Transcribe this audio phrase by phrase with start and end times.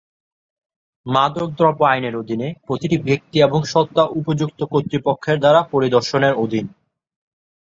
[1.05, 6.65] মাদকদ্রব্য আইনের অধীনে প্রতিটি ব্যক্তি এবং সত্তা উপযুক্ত কর্তৃপক্ষের দ্বারা পরিদর্শনের অধীন।